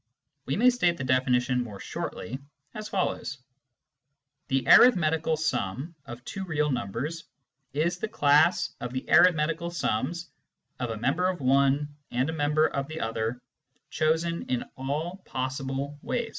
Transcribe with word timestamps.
We 0.45 0.55
may 0.57 0.71
state 0.71 0.97
the 0.97 1.03
definition 1.03 1.61
more 1.63 1.79
shortly 1.79 2.39
as 2.73 2.89
follows:— 2.89 3.37
The 4.47 4.67
arithmetical 4.67 5.37
sum 5.37 5.93
of 6.07 6.25
two 6.25 6.43
real 6.43 6.71
numbers 6.71 7.25
is 7.73 7.99
the 7.99 8.07
class 8.07 8.73
of 8.79 8.93
the 8.93 9.05
arithmetical 9.11 9.69
sums 9.69 10.31
of 10.79 10.89
a 10.89 10.97
member 10.97 11.27
of 11.27 11.37
the 11.37 11.43
one 11.43 11.95
and 12.09 12.31
a 12.31 12.33
member 12.33 12.65
of 12.65 12.87
the 12.87 12.99
other 13.01 13.39
chosen 13.91 14.41
in 14.49 14.63
all 14.75 15.17
possible 15.25 15.99
ways. 16.01 16.29